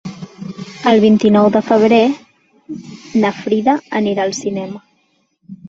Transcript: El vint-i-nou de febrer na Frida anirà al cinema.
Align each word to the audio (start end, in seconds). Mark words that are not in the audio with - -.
El 0.91 1.01
vint-i-nou 1.03 1.49
de 1.57 1.61
febrer 1.67 1.99
na 3.25 3.33
Frida 3.43 3.79
anirà 4.03 4.27
al 4.29 4.37
cinema. 4.43 4.85